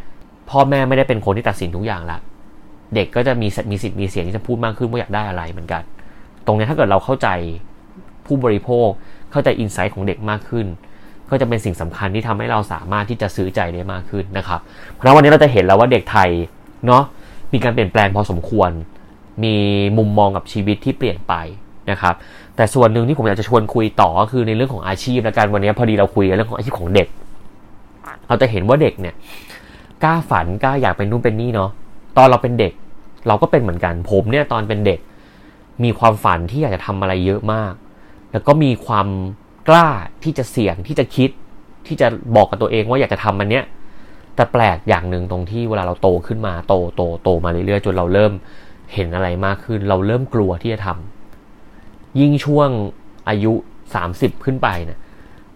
[0.51, 2.19] พ่อแม่ไม่ได้เป็นคนที่ตัดสินทุกอย่างละ
[2.95, 5.83] เด็กก็จะมีมีสิทธิ์มีเสียงที่จะพูดมากขึ้นว่าอยากได้อะไรเหมือนกัน
[6.47, 7.29] ตรงนี้ถ้าเกิดเราเข้าใจ
[8.27, 8.89] ผู้บริโภค
[9.33, 10.67] เข้าใจอินไซต์ของเด็กมากขึ้น
[11.31, 14.61] ก็จะเป็นสิ่งสำคัญที่ทำให้เราสามารถที่จะซื้อใจได้มากขึ้นนะครับ
[14.95, 16.31] เพราะวันนี้เราจะเห็นแล้วว่าเด็กไทย
[16.87, 17.03] เนาะ
[17.53, 18.71] มีการเปลี่ยนแปลงพอสมควร
[19.45, 19.55] มี
[19.99, 21.35] มุมมองกับชีวิตที่เปลี่ยนไป
[21.91, 22.15] นะครับ
[22.57, 27.09] แต่ส่วนหนึ่งที่ผมอยากจะชวนคุยต่อก็คือในเรื่องของอาชีพและการวันนี้พอดีเราคุยเรื่องของอาชีพของเด็ก
[28.29, 29.15] เราจะเห็นว่าเด็กเนี่ย
[30.05, 31.71] กล้าฝันกล้าอยากเป็นนู่นเป็นนี่เนาะ
[32.17, 32.73] ตอนเราเป็นเด็ก
[33.27, 35.01] เราก็เป็นเหมือนกัน ผมเนี่ยตอนเป็นเด็ก
[35.85, 37.73] มีความฝันที่อยากจะทำอะไรเยอะมาก
[38.33, 39.07] แล้วก็มีความ
[39.69, 39.89] กล้า
[40.23, 41.31] ที่จะเสี่ยงที่จะคิด
[41.87, 42.07] ที่จะ
[42.37, 43.65] บอกกับตัวเองว่าอยากจะทำมันเนี้ย
[44.37, 48.33] แต่แปลกอย่างหนึ่งตรงที่เวลาเราโตขึ้นมาโตโตโตมาเรื่อยๆจนเราเริ่ม
[48.95, 52.69] เห็นอะไรมากขึ้น เราเริ่มกลัวที่จะทำยิ่งช่วง
[53.29, 53.53] อายุ
[53.99, 54.99] 30 ขึ้นไปเนะ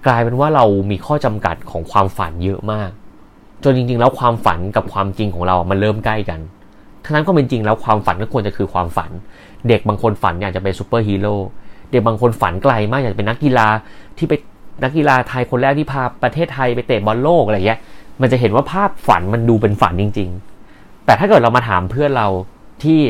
[0.07, 2.91] กลายเป็นว่าเรามีข้อจำกัดของความฝันเยอะมาก
[3.65, 6.41] จนจริงๆ แล้วความฝันกับความจริงของเรา มันเริ่มใกล้กัน
[7.05, 9.11] ทั้งนั้นก็เป็นจริงแล้วความฝันก็ควรจะคือความฝัน
[9.69, 11.35] เด็กบางคนฝันอยากจะเป็นซูเปอร์ฮีโร่
[11.91, 13.67] เด็กบางคนฝันไกลมากอยากจะเป็นนักกีฬา
[14.19, 14.33] ที่ไป
[14.83, 17.79] นักกีฬาไทยคนแรกที่พาประเทศไทยไปเตะบอลโลกอะไรเงี้ย
[18.21, 20.31] มันจะเห็นว่าภาพฝันมันดูเป็นฝันจริง
[20.69, 22.29] ๆ แต่ถ้าเกิดเรามาถามเพื่อนเรา
[22.83, 23.01] ที่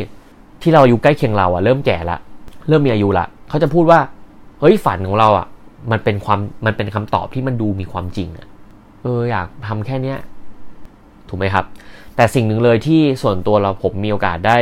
[0.62, 2.18] ที่เราอายุใกล้เคียงเราอะเริ่มแก่ละ
[2.68, 4.00] เริ่มมีอายุละเขาจะพูดว่า
[4.60, 5.46] เฮ้ยฝันของเราอะ
[5.90, 8.46] มันเป็นความมันเป็นคำตอบที่มันดูมีความจริงอะ
[9.02, 10.18] เอออยากทำแค่เนี้ย
[11.28, 11.64] ถูกไหมครับ
[12.16, 14.58] แต่สิ่งหนึ่งเลยที่ส่วนตัวเราผมมีโอกาสได้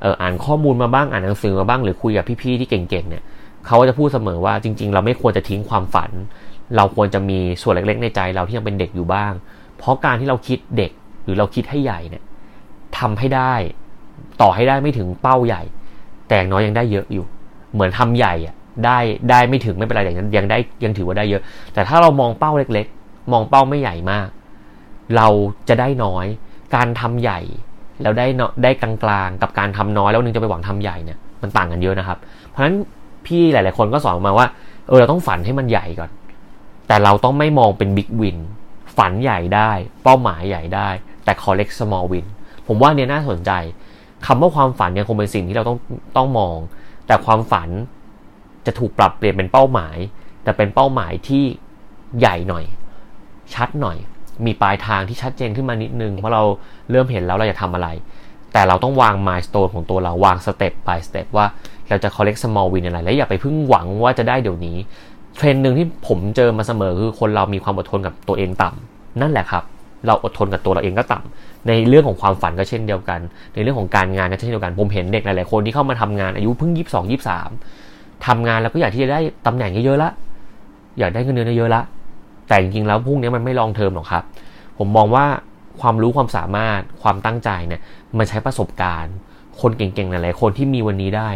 [0.00, 3.22] เอ่านข้อมูลมาบ้างอ่านหนังสือมาบ้างหรือคุยกับพี่ๆที่เก่งๆเนี่ย
[3.66, 6.10] เขาจะพูดเสมอว่าจริง ๆ เราไม่ควรจะทิ้งความฝัน
[6.76, 9.32] เราควรจะมีส่วนเล็กๆ ในใจเราที่ยังเป็นเด็กอยู่บ้าง
[9.78, 10.90] เพราะการที่เราคิดเด็ก
[11.24, 12.22] หรือเราคิดให้ใหญ่เนี่ย
[12.98, 13.54] ทำให้ได้
[14.40, 15.62] ต่อให้ได้ไม่ถึงเป้าใหญ่
[16.28, 17.24] แต่อย่างน้อยยังได้เยอะอยู่
[17.72, 18.98] เหมือนทำใหญ่อะได้
[19.30, 21.42] ได้ไม่ถึงไม่เป็นไรอย่างนั้นยังได้ยังถือว่าได้เยอะ
[21.74, 24.28] แต่ถ้าเรามองเป้าเล็ก ๆ มองเป้าไม่ใหญ่มาก
[25.16, 25.28] เรา
[25.68, 26.26] จะได้น้อย
[26.74, 27.40] การทำใหญ่
[28.02, 28.92] แล้วได้เนาะได้กลา
[29.26, 32.76] งๆ กับการทำน้อยแล้วนึงจะไปหวังทำใหญ่เนี่ยมันต่างกันเยอะนะครับ เพราะฉะนั้น
[33.26, 34.46] พี่หลาย ๆ คนก็สอนมาว่า
[34.88, 36.10] เออเราต้องฝันให้มันใหญ่ก่อน
[36.88, 38.38] แต่เราต้องไม่มองเป็น big win
[38.96, 39.70] ฝันใหญ่ได้
[40.04, 40.88] เป้าหมายใหญ่ได้
[41.24, 42.26] แต่ collect small win
[42.66, 43.50] ผมว่าเนี่ยน่าสนใจ
[44.26, 45.78] คำว่าความฝันยังคงเป็นสิ่งที่เราต้อง
[46.16, 46.56] ต้องมอง
[47.06, 47.68] แต่ความฝัน
[48.66, 49.96] จะถูกปรับเปลี่ยนเป็นเป้าหมาย
[50.44, 51.44] แต่เป็นเป้าหมายที่
[52.18, 52.64] ใหญ่หน่อย
[53.54, 53.98] ชัดหน่อย
[54.46, 56.42] มีปลายทางที่ชัดเจนขึ้นมานิดนึงเพราะเรา
[56.90, 57.88] เริ่มเห็นแล้วเราจะทำอะไร
[58.52, 61.46] แต่เราต้องวาง milestone ของตัวเราวางสเต็ป by สเต็ปว่า
[61.88, 64.76] เราจะ collect small win อะไร และอย่าไปพึ่งหวังว่าจะได้เดี๋ยวนี้
[65.36, 69.62] เทรนด์หนึ่งที่ผมเจอมาเสมอคือคนเรามีความอดทนกับตัวเองต่ำนั่นแหละครับ
[70.06, 73.20] เราอดทนกับตัวเราเองก็ต่ำในเรื่องของความฝันก็เช่นเดียวกัน
[73.54, 77.50] ในเรื่องของการงานก็เช่นเดียวกัน ผมเห็นเด็กหลายๆคนที่เข้ามาทำงานอายุเพิ่งยี่สิบสองยี่สาม
[78.26, 80.10] ทำงานแล้วก็อยากที่จะได้ตำแหน่งเยอะๆละ
[80.98, 81.82] อยากได้เงินเดือนเยอะๆละ
[82.48, 84.24] แต่จริงๆแล้วพวกนี้มันไม่ลองเทอมหรอกครับ
[84.78, 85.26] ผมมองว่า
[85.80, 87.80] ความรู้ความสามารถความตั้งใจเนี่ย
[88.18, 89.14] มันใช้ประสบการณ์
[89.60, 91.28] คนเก่งๆหลายๆคนที่มีวันนี้ได้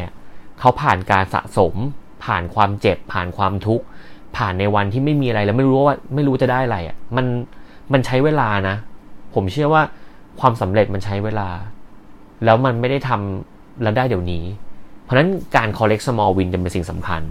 [0.60, 1.74] เขาผ่านการสะสม
[2.24, 3.84] ผ่านความเจ็บ ผ่านความทุกข์
[4.36, 7.26] ผ่านในวันที่ไม่มีอะไรแล้วไม่รู้ว่าไม่รู้จะได้อะไรอะมัน
[7.92, 8.76] มันใช้เวลานะ
[9.34, 9.82] ผมเชื่อว่า
[10.40, 11.48] ความสำเร็จมันใช้เวลา
[12.44, 14.44] แล้วมันไม่ได้ทำแล้วได้เดี๋ยวนี้
[15.02, 17.22] เพราะฉะนั้นการ collect small win จะเป็นสิ่งสำคัญ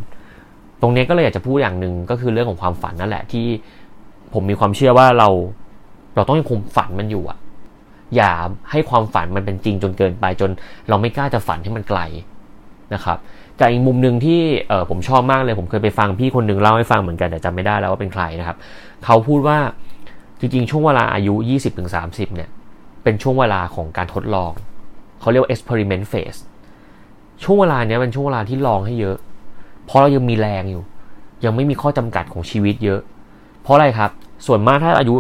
[0.82, 3.46] ตรงนี้ก็เลยอยากจะพูดอย่างหนึ่งก็คือเรื่องของความฝันนั่นแหละที่
[4.34, 5.30] ผมมีความเชื่อว่าเรา
[6.16, 7.38] เราต้องยังคงฝันมันอยู่อะ
[8.16, 8.32] อย่า
[8.72, 10.50] ให้ความฝันมันเป็นจริงจนเกินไปจน
[10.90, 12.00] เราไม่กล้าจะฝันให้มันไกล
[12.94, 13.18] นะครับ
[13.60, 18.58] กับอีกมุมหนึ่งที่เออผมชอบมากเลย ผมเคยไปฟังพี่คนหนึ่งเล่าให้ฟังเหมือนกันแต่จำไม่ได้แล้วว่าเป็นใครนะครับ
[19.06, 19.58] เขาพูดว่า
[20.40, 21.36] จริงๆ ช่วงเวลาอายุ
[21.86, 22.50] 20-30 เนี่ย
[23.04, 24.52] เป็นช่วงเวลาของการทดลอง
[25.20, 26.40] เขาเรียกว่า experiment phase
[27.44, 29.18] ช่วงเวลาเนี้ยเป็นช่วงเวลาที่ลองให้เยอะ
[29.92, 30.84] เพราะเรายังมีแรงอยู่
[31.46, 33.00] ยังไม่มีข้อจำกัดของชีวิตเยอะ
[33.62, 34.12] เพราะอะไรครับ
[34.48, 35.16] ส่วนมากถ้าอายุ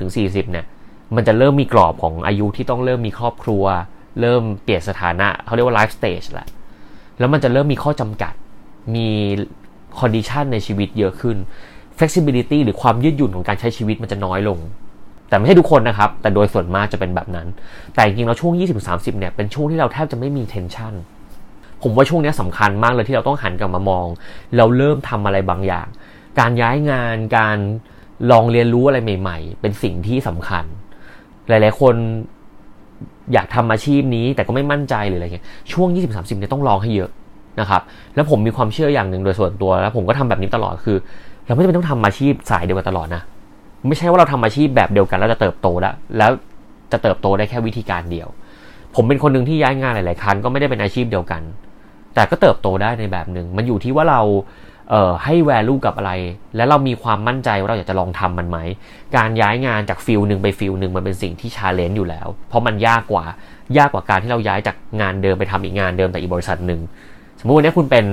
[0.00, 0.66] 30-40เนี่ย
[1.14, 3.64] มันจะเริ่มมีกรอบของอายุที่ต้องเริ่มมีครอบครัว
[4.20, 6.48] เริ่มเปลี่ยนสถานะเขาเรียกว่า life stage แหละ
[7.18, 8.34] แล้วมันจะเริ่มมีข้อจำกัด
[8.94, 9.08] มี
[9.98, 11.36] condition ในชีวิตเยอะขึ้น
[11.98, 14.58] flexibility หรือความยืดหยุ่นของการใช้ชีวิตมันจะน้อยลง
[15.28, 17.48] แต่ไม่ใช่ทุกคนนะครับ แต่โดยส่วนมากจะเป็นแบบนั้น
[17.94, 18.52] แต่จริงๆแล้วช่วง
[18.86, 20.94] 20-30 เนี่ย เป็นช่วงที่เราแทบจะไม่มี tension
[21.84, 24.06] ผมว่าช่วงนี้สำคัญมากเลยที่เราต้องหันกลับมามอง
[24.56, 25.86] เราเริ่มทำอะไรบางอย่าง
[26.38, 27.58] การย้ายงานการ
[28.30, 30.64] ลองเรียนรู้อะไรใหม่ ๆ เป็นสิ่งที่สำคัญ
[31.48, 31.94] หลาย ๆ คน
[33.32, 37.10] อยากทำอาชีพนี้แต่ก็ไม่มั่นใจหรืออะไรเงี้ยช่วง 20-30เนี่ยต้องลองให้เยอะ
[37.60, 37.82] นะครับ
[38.14, 40.96] แล้วผมมีความเชื่ออย่างหนึ่งโดยส่วนตัวแล้วผมก็ทำแบบนี้ตลอดคือ
[41.46, 43.22] เราไม่จำเป็นต้องทำอาชีพสายเดียวกันตลอดนะ
[43.88, 46.30] ไม่ใช่ว่าเราทำอาชีพแบบเดียวกันแล้วจะเติบโตแล้วแล้ว
[46.92, 48.28] จะเติบโตได้แค่วิธีการเดียว
[48.94, 51.42] ผมเป็นคนหนึ่งที่ย้ายงานหลาย ๆ ครั้งก็ไม่ได้เป็นอาชีพเดียวกัน
[52.14, 54.20] แต่ก็เติบโตได้ในแบบหนึ่งมันอยู่ที่ว่าเรา
[54.90, 56.12] เอ่อให้ value กับอะไร
[56.56, 58.58] และเรามีความมั่นใจว่าเราอยากจะลองทำมันไหม
[59.16, 63.24] การย้ายงานจาก field หนึ่งไป field หนึ่งมันเป็นสิ่งที่ challenge อยู่แล้ว เพราะมันยากกว่า
[63.78, 66.80] ยากกว่าการที่เราย้ายจากงานเดิมไปทำอีกงานเดิมแต่อีกบริษัทหนึ่ง
[67.40, 68.04] สมมุติวันนี้คุณเป็น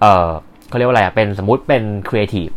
[0.00, 0.28] เอ่อ
[0.68, 2.48] เขาเรียกว่าอะไรเป็นสมมุติเป็นครีเอทีฟ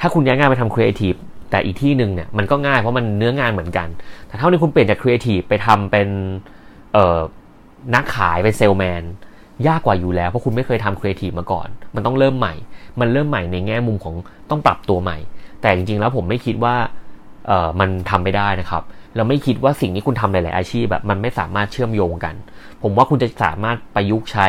[0.00, 1.14] ถ้าคุณย้ายงานไปทำครีเอทีฟ
[1.50, 3.88] แต่อีกที่หนึ่งเนี่ยมันก็ง่ายเพราะมันเนื้องานเหมือนกัน
[4.28, 6.08] แต่ถ้านี้คุณเปลี่ยนจากครีเอทีฟไปทำเป็น
[6.92, 7.18] เอ่อ
[7.94, 9.02] นักขายเป็นเซลแมน
[9.66, 12.54] ยากกว่าอยู่แล้ว เพราะคุณไม่เคยทำครีเอทีฟมาก่อน มันต้องเริ่มใหม่
[13.00, 14.14] มันเริ่มใหม่ในแง่มุมของ
[14.50, 15.18] ต้องปรับตัวใหม่
[15.60, 16.74] แต่จริงๆแล้วผมไม่คิดว่า
[17.46, 18.82] เออมันทำไม่ได้นะครับ
[19.16, 22.34] เราไม่คิดว่าสิ่งที่คุณทำหลาย ๆ อาชีพแบบมันไม่สามารถเชื่อมโยงกัน
[22.82, 24.46] ผมว่าคุณจะสามารถประยุกต์ใช้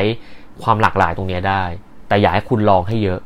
[0.64, 1.64] ความหลากหลายตรงนี้ได้
[2.08, 3.20] แต่อยากให้คุณลองให้เยอะ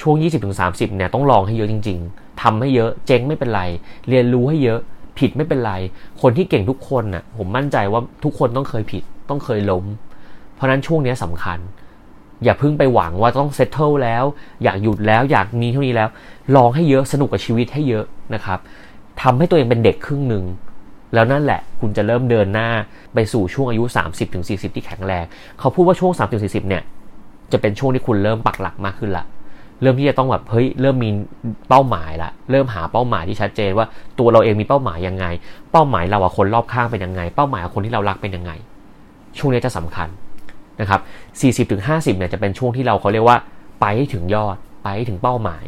[0.00, 0.16] ช่วง
[0.56, 3.62] 20-30 เนี่ยต้องลองให้เยอะจริง ๆทำให้เยอะ เจ๊งไม่เป็นไร
[4.08, 4.80] เรียนรู้ให้เยอะ
[5.18, 5.72] ผิดไม่เป็นไร
[6.22, 9.84] คนที่เก่งทุกคนน่ะ ผมมั่นใจว่าทุกคนต้องเคยผิด ต้องเคยล้ม
[10.58, 11.58] เพราะนั้นช่วงนี้สำคัญ
[12.44, 14.24] อย่าเพิ่งไปหวังว่าต้องเซตเทิลแล้ว
[14.64, 16.08] อยากหยุดแล้วอยากมีเท่านี้แล้ว
[16.56, 18.58] ลองให้เยอะสนุกกับชีวิตให้เยอะนะครับ
[19.22, 20.44] ทำให้ตัวเองเป็นเด็กครึ่งหนึ่ง
[21.14, 22.68] แล้วนั่นแหละคุณจะเริ่มเดินหน้า
[23.14, 23.84] ไปสู่ช่วงอายุ
[24.30, 25.24] 30-40 ที่แข็งแรง
[25.58, 26.82] เขาพูดว่าช่วง 30-40 เนี่ย
[27.52, 29.24] จะเป็นช่วงที่คุณเริ่มปักหลักมากขึ้นละ
[29.82, 31.10] เริ่มที่จะต้องแบบเฮ้ยเริ่มมี
[31.68, 33.86] เป้าหมายละเริ่มหาเป้าหมายที่ชัดเจนว่า
[34.18, 35.26] ตัวเราเองมีเป้าหมายยังไง
[35.72, 38.52] เป้าหมายเรากับคนรอบข้างเป็นยังไง เป้าหมายคนที่เรารักเป็นยังไง
[39.38, 40.08] ช่วงนี้จะสำคัญ
[40.80, 41.00] นะครับ
[41.66, 43.36] 40ถึง50เนี่ยจะเป็นช่วงที่เราเขาเรียกว่า
[43.80, 45.64] ไปให้ถึงยอดไปให้ถึงเป้าหมาย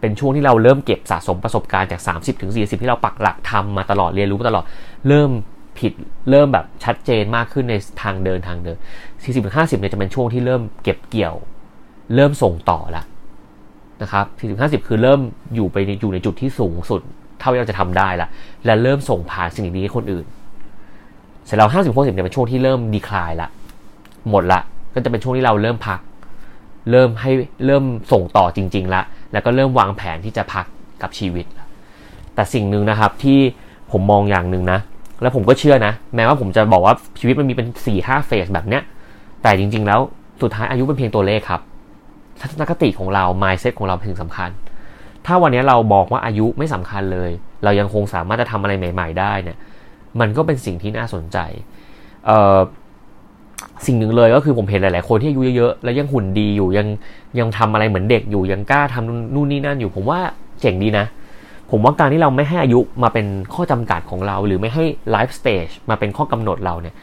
[0.00, 4.64] เป็นช่วงที่เราเริ่มเก็บสะสมประสบการณ์จาก 30ถึง40 ที่เราปักหลักทำมาตลอดเรียนรู้มาตลอด
[5.08, 5.30] เริ่ม
[5.78, 5.92] ผิด
[6.30, 8.76] เริ่มแบบชัดเจนมากขึ้นในทางเดินทางเดิน
[9.08, 11.34] 40ถึง50เนี่ยจะเป็นช่วงที่เริ่มเก็บเกี่ยว
[12.14, 13.04] เริ่มส่งต่อล้ว
[14.02, 15.20] นะครับ40ถึง50 คือเริ่ม
[15.54, 17.00] อยู่ไปอยู่ในจุดที่สูงสุด
[17.40, 18.28] เท่าที่เราจะทำได้ละ
[18.64, 20.26] และเริ่มส่งผ่านสิ่งนี้ให้คนอื่น
[21.46, 23.48] เสร็จแล้ว50 60เนี่ยเป็นช่วงที่เริ่มดีคลายละ
[24.28, 24.60] หมดละ
[24.94, 26.00] ก็จะเป็นช่วงที่เราเริ่มพัก
[26.90, 27.30] เริ่มให้
[27.66, 29.02] เริ่มส่งต่อจริงๆละ
[29.32, 30.64] แล้วก็เริ่มวางแผนที่จะพัก
[31.02, 31.46] กับชีวิต
[32.34, 33.38] แต่สิ่งหนึ่งนะครับที่
[33.92, 34.78] ผมมองอย่างหนึ่งนะ
[35.22, 38.82] แล้วผมก็เชื่อนะ แม้ว่าผมจะบอกว่าชีวิตมันมีเป็น4ี่ห้าเฟสแบบเนี้ย
[39.42, 40.00] แต่จริง ๆ แล้ว
[40.42, 41.60] สุดท้ายอายุเป็นเพียงตัวเลขครับ
[42.40, 44.50] ทัศนคติของเรา mindset ของเราเป็นสิ่งสำคัญ
[45.26, 47.30] ถ้าวันนี้เราบอกว่าอายุไม่สำคัญเลย
[47.64, 49.58] เรายังคงสามารถจะทำอะไรใหม่ ๆ ได้เนี่ย
[50.20, 51.38] มันก็เป็นสิ่งที่น่าสนใจ
[52.26, 52.58] เอ่อ
[53.86, 56.86] สิ่งหนึ่งเลยก็คือผมเห็นหลาย ๆ คนที่อายุเยอะ ๆ แล้วยังหุ่นดีอยู่ยัง
[57.38, 60.20] ยังทำอะไรเหมือนเด็กอยู่ยังกล้าทำนู่นนี่นั่นอยู่ผมว่า
[60.60, 61.06] เจ๋งดีนะ
[61.70, 66.94] ผมว่าการที่เราไม่ให้อายุมาเป็นข้อจำกัดของเรา หรือไม่ให้ life stage มาเป็นข้อกำหนดเราเนี่ย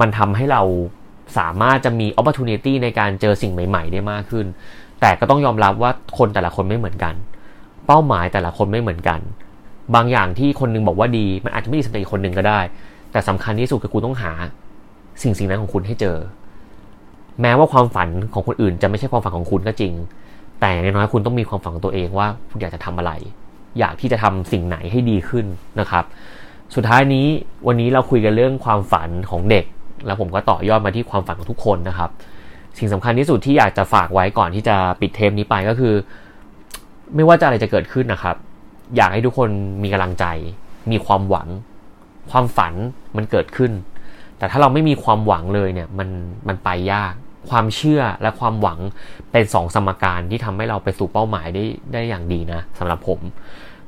[0.00, 0.62] มันทำให้เรา
[1.38, 4.46] สามารถจะมี opportunity ในการเจอสิ่งใหม่ ๆ ได้มากขึ้น
[5.00, 7.14] แต่ก็ต้องยอมรับว่าคนแต่ละคนไม่เหมือนกัน
[7.86, 9.20] เป้าหมายแต่ละคนไม่เหมือนกัน
[9.94, 12.60] บางอย่างที่คนนึงบอกว่าดี มันอาจจะไม่ดีสำหรับอีกคนหนึ่งก็ได้
[13.12, 14.32] แต่สำคัญที่สุดคือคุณต้องหา
[15.22, 16.16] สิ่งสิ่งนั้นของคุณให้เจอ
[17.40, 19.92] แม้ว่าความฝันของคนอื่นจะไม่ใช่ความฝันของคุณก็จริง
[20.60, 23.12] แต่อย่างน้อยคุณต้องมีความฝันของตัวเองว่าคุณอยากจะทำอะไร
[23.78, 25.46] อยากที่จะทำสิ่งไหนให้ดีขึ้น
[25.80, 26.04] นะครับ
[26.74, 27.26] สุดท้ายนี้
[27.66, 29.64] วันนี้เราคุยกันเรื่องความฝันของเด็ก
[30.06, 32.10] แล้วผมก็ต่อยอดมาที่ความฝันของทุกคนนะครับ
[32.78, 35.94] สิ่งสำคัญที่สุดที่อยากจะฝากไว้ก่อนที่จะปิดเทปนี้ไปก็คือ
[37.14, 38.36] ไม่ว่าจะอะไรจะเกิดขึ้นนะครับ
[38.96, 39.48] อยากให้ทุกคน
[39.82, 40.24] มีกำลังใจ
[40.90, 41.48] มีความหวัง
[42.30, 42.74] ความฝัน
[43.16, 43.72] มันเกิดขึ้น
[44.44, 46.08] แต่ถ้าเราไม่มีความหวังเลยเนี่ยมัน
[46.48, 47.14] มันไปยาก
[47.50, 48.78] ความเชื่อและความหวัง
[49.32, 53.20] เป็นสองสมการที่ทำให้เราไปสู่เป้าหมายได้ได้อย่างดีนะสำหรับผม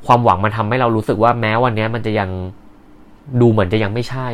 [0.07, 2.31] ความหวังมันทำให้เรารู้สึกว่าแม้วันนี้มันจะยัง
[3.40, 4.29] ดูเหมือนจะยังไม่ใช่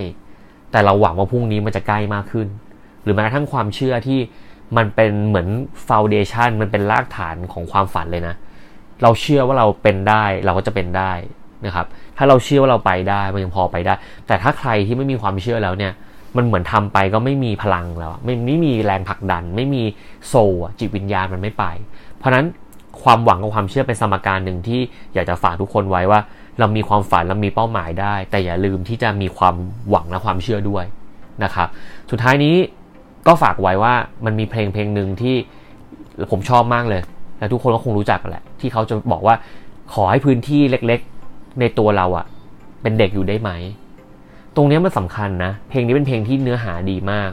[0.73, 2.49] แต่เราหวังว่าพรุ่งนี้มันจะใกล้มากขึ้น
[3.03, 4.19] หรือแม้กระทั่งความเชื่อที่
[4.77, 5.49] มันเป็นเหมือน
[5.87, 8.35] ฟาวเดชันมันเป็นรากฐานของความฝันเลยนะ
[9.03, 11.13] เราเชื่อว่าเราเป็นได้เราก็จะเป็นได้
[11.67, 13.95] นะครับ ถ้าเราเชื่อว่าเราไปได้มันยังพอไปได้
[14.27, 15.93] แต่ถ้าใครที่ไม่มีความเชื่อแล้วเนี่ย
[16.37, 19.83] มันเหมือนทำไปก็ไม่มีพลังแล้วไม่ไม่มีแรงผลักดัน ไม่มี
[20.29, 20.35] โซ
[20.79, 21.65] จิตวิญญาณมันไม่ไป
[22.19, 22.47] เพราะนั้น
[23.03, 24.81] ความหวังกับความเชื่อเป็นสมการหนึ่งที่
[25.15, 26.21] อยากจะฝากทุกคนไว้ว่า
[26.59, 29.55] เรามีความฝันเรามีเป้าหมายได้ แต่อย่าลืมที่จะมีความ
[29.91, 30.85] หวังและความเชื่อด้วย
[31.45, 31.69] นะครับ
[32.11, 32.55] สุดท้ายนี้
[33.27, 35.37] ก็ฝากไว้ว่ามันมีเพลงเพลงหนึ่งที่
[36.31, 37.03] ผมชอบมากเลย
[37.39, 39.35] และทุกคนก็คงรู้จักกันแหละ ที่เขาจะบอกว่า
[39.93, 42.27] ขอให้พื้นที่เล็กๆ ในตัวเราอะ
[42.83, 43.51] เป็นเด็กอยู่ได้ไหม
[44.57, 47.31] ตรงนี้มันสำคัญนะ เพลงนี้เป็นเพลงที่เนื้อหาดีมาก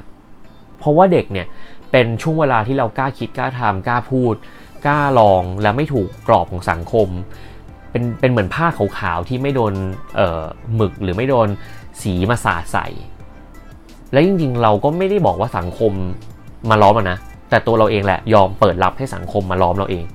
[0.80, 1.48] เพราะว่าเด็กเนี่ย
[1.92, 4.36] เป็นช่วงเวลาที่เรากล้าคิดกล้าทำกล้าพูด
[4.86, 7.08] กล้าลองและไม่ถูกกรอบของสังคม
[7.92, 9.74] เป็นเป็นเหมือนผ้าขาวๆที่ไม่โดน
[10.16, 10.42] เอ่อ
[10.76, 11.48] หมึกหรือไม่โดน
[12.02, 12.88] สีมาสาดใส่
[14.12, 15.92] และจริงๆ เราก็ไม่ได้บอกว่าสังคม
[16.70, 17.18] มาล้อมนะ
[17.50, 20.06] แต่ตัวเราเองแหละยอมเปิดรับให้สังคมมาล้อมเราเอง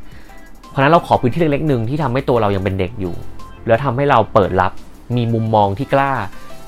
[0.70, 3.14] เพราะนั้นเราขอพื้นที่เล็กๆหนึ่งที่ทำให้ตัวเรายังเป็นเด็กอยู่
[3.66, 4.72] แล้วทำให้เราเปิดรับ
[5.16, 6.12] มีมุมมองที่กล้า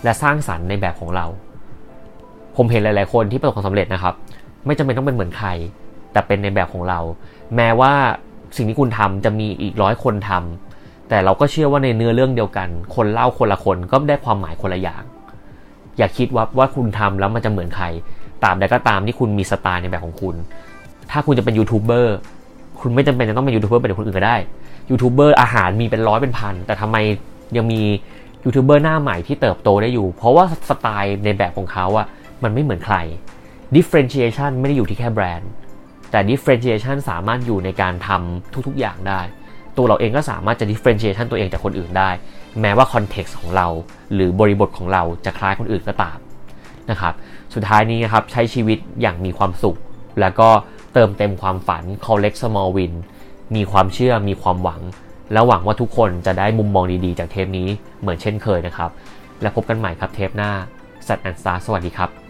[0.06, 1.26] และสร้างสรรค์ในแบบของเรา
[2.56, 4.14] ผมเห็นหลาย ๆ คนที่ประสบความสำเร็จนะครับ
[4.66, 5.48] ไม่จำเป็นต้องเป็นเหมือนใคร
[6.12, 7.00] แต่เป็นในแบบของเรา
[7.56, 7.92] แม้ว่า
[8.56, 15.02] สิ่งที่คุณทำจะมีอีกร้อยคนทำแต่เราก็เชื่อว่าในเนื้อเรื่องเดียวกัน คนเล่าคนละคนก็ได้ความหมายคนละอย่าง
[15.98, 17.86] อย่าคิดว่าว่าคุณทำแล้วมันจะเหมือนใคร
[18.44, 20.34] ตามใดก็ตามที่คุณมีสไตล์ในแบบของคุณ
[21.10, 22.16] ถ้าคุณจะเป็นยูทูบเบอร์
[22.80, 24.36] คุณไม่จำเป็นจะต้องเป็นยูทูบเบอร์เป็นคนอื่นก็ได้
[24.90, 26.96] ยูทูบเบอร์อาหารมีเป็นร้อยเป็นพันแต่ทำไม
[27.56, 27.80] ยังมี
[28.48, 32.06] ยูทูบเบอร์หน้าใหม่ที่เติบโตได้อยู่ เพราะว่าสไตล์ในแบบของเขาอะ
[32.42, 32.96] มันไม่เหมือนใคร
[33.76, 35.50] differentiation ไม่ได้อยู่ที่แค่แบรนด์
[36.10, 39.20] แต่ differentiation สามารถอยู่ในการทำทุกๆอย่างได้
[39.76, 42.10] ตัวเราเองก็สามารถจะ differentiation ตัวเองจากคนอื่นได้
[42.60, 43.66] แม้ว่า context ของเรา
[44.14, 46.18] หรือบริบทของเราจะคล้ายคนอื่นก็ตาม
[46.90, 47.14] นะครับ
[47.54, 49.78] สุดท้ายนี้นะครับใช้ชีวิตอย่างมีความสุข
[50.20, 50.48] แล้วก็
[50.94, 52.92] เติมเต็มความฝัน collect small win
[53.54, 54.80] มีความเชื่อมีความหวัง
[55.32, 57.68] แล้วหวังว่าทุกคนจะได้มุมมองดีๆ จากเทปนี้
[58.00, 58.90] เหมือนเช่นเคยนะครับ
[59.42, 60.52] และพบกันใหม่ครับเทปหน้า
[61.08, 62.25] สัตว์แอนสตาร์สวัสดีครับ